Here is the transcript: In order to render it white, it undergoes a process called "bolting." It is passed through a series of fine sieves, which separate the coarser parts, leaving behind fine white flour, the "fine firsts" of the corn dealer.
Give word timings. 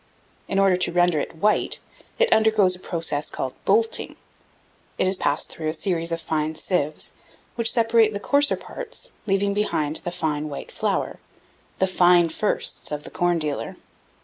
In 0.47 0.57
order 0.57 0.77
to 0.77 0.91
render 0.91 1.19
it 1.19 1.35
white, 1.35 1.79
it 2.17 2.33
undergoes 2.33 2.75
a 2.75 2.79
process 2.79 3.29
called 3.29 3.53
"bolting." 3.65 4.15
It 4.97 5.05
is 5.05 5.15
passed 5.15 5.49
through 5.51 5.67
a 5.67 5.73
series 5.73 6.11
of 6.11 6.19
fine 6.19 6.55
sieves, 6.55 7.11
which 7.53 7.71
separate 7.73 8.11
the 8.11 8.19
coarser 8.19 8.55
parts, 8.57 9.11
leaving 9.27 9.53
behind 9.53 9.99
fine 9.99 10.49
white 10.49 10.71
flour, 10.71 11.19
the 11.77 11.85
"fine 11.85 12.29
firsts" 12.29 12.91
of 12.91 13.03
the 13.03 13.11
corn 13.11 13.37
dealer. 13.37 13.75